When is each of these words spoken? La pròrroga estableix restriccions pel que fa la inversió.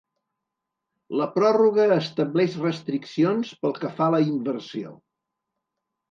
La 1.17 1.25
pròrroga 1.33 1.83
estableix 1.95 2.55
restriccions 2.63 3.51
pel 3.65 3.75
que 3.83 3.91
fa 3.99 4.07
la 4.15 4.23
inversió. 4.31 4.95